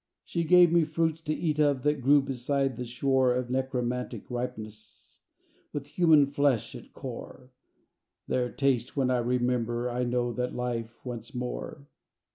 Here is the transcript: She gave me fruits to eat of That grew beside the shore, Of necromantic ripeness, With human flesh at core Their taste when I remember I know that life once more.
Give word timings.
She 0.23 0.45
gave 0.45 0.71
me 0.71 0.83
fruits 0.83 1.21
to 1.25 1.35
eat 1.35 1.59
of 1.59 1.83
That 1.83 2.01
grew 2.01 2.23
beside 2.23 2.75
the 2.75 2.85
shore, 2.85 3.35
Of 3.35 3.51
necromantic 3.51 4.23
ripeness, 4.31 5.19
With 5.73 5.85
human 5.85 6.25
flesh 6.25 6.73
at 6.73 6.91
core 6.91 7.51
Their 8.27 8.51
taste 8.51 8.97
when 8.97 9.11
I 9.11 9.19
remember 9.19 9.91
I 9.91 10.03
know 10.03 10.33
that 10.33 10.55
life 10.55 11.05
once 11.05 11.35
more. 11.35 11.85